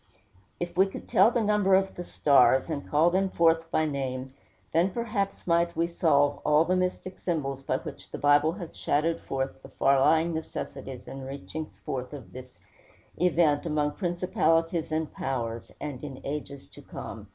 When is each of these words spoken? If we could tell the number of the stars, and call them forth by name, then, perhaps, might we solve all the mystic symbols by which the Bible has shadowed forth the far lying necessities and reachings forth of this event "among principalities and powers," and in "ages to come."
If 0.59 0.75
we 0.75 0.87
could 0.87 1.07
tell 1.07 1.29
the 1.29 1.43
number 1.43 1.75
of 1.75 1.93
the 1.93 2.03
stars, 2.03 2.71
and 2.71 2.89
call 2.89 3.11
them 3.11 3.29
forth 3.29 3.69
by 3.69 3.85
name, 3.85 4.33
then, 4.73 4.89
perhaps, 4.89 5.45
might 5.45 5.75
we 5.75 5.85
solve 5.85 6.39
all 6.43 6.65
the 6.65 6.75
mystic 6.75 7.19
symbols 7.19 7.61
by 7.61 7.77
which 7.77 8.09
the 8.09 8.17
Bible 8.17 8.53
has 8.53 8.75
shadowed 8.75 9.19
forth 9.21 9.61
the 9.61 9.69
far 9.69 9.99
lying 9.99 10.33
necessities 10.33 11.07
and 11.07 11.21
reachings 11.21 11.77
forth 11.81 12.13
of 12.13 12.33
this 12.33 12.57
event 13.17 13.67
"among 13.67 13.91
principalities 13.91 14.91
and 14.91 15.13
powers," 15.13 15.71
and 15.79 16.03
in 16.03 16.19
"ages 16.25 16.65
to 16.69 16.81
come." 16.81 17.27